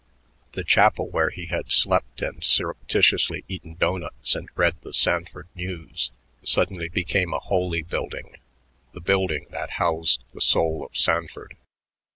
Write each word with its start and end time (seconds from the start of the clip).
The 0.53 0.63
chapel 0.63 1.09
where 1.09 1.29
he 1.29 1.45
had 1.45 1.71
slept 1.71 2.23
and 2.23 2.43
surreptitiously 2.43 3.45
eaten 3.47 3.75
doughnuts 3.75 4.33
and 4.35 4.49
read 4.55 4.77
"The 4.81 4.93
Sanford 4.93 5.47
News" 5.53 6.09
suddenly 6.41 6.89
became 6.89 7.33
a 7.35 7.39
holy 7.39 7.83
building, 7.83 8.37
the 8.93 8.99
building 8.99 9.45
that 9.51 9.73
housed 9.77 10.23
the 10.33 10.41
soul 10.41 10.83
of 10.83 10.97
Sanford.... 10.97 11.55